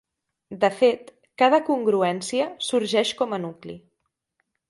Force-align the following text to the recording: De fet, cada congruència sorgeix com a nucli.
De 0.61 0.69
fet, 0.77 1.11
cada 1.41 1.59
congruència 1.67 2.47
sorgeix 2.71 3.13
com 3.23 3.35
a 3.37 3.41
nucli. 3.47 3.79